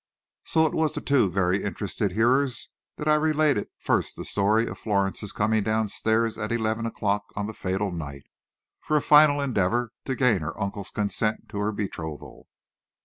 So 0.45 0.65
it 0.65 0.73
was 0.73 0.93
to 0.93 1.01
two 1.01 1.29
very 1.29 1.63
interested 1.63 2.13
hearers 2.13 2.69
that 2.95 3.07
I 3.07 3.13
related 3.13 3.67
first 3.77 4.15
the 4.15 4.25
story 4.25 4.65
of 4.65 4.79
Florence's 4.79 5.31
coming 5.31 5.61
downstairs 5.61 6.39
at 6.39 6.51
eleven 6.51 6.87
o'clock 6.87 7.25
on 7.35 7.45
the 7.45 7.53
fatal 7.53 7.91
night, 7.91 8.23
for 8.79 8.97
a 8.97 9.01
final 9.03 9.39
endeavor 9.39 9.91
to 10.05 10.15
gain 10.15 10.39
her 10.39 10.59
uncle's 10.59 10.89
consent 10.89 11.49
to 11.49 11.59
her 11.59 11.71
betrothal. 11.71 12.47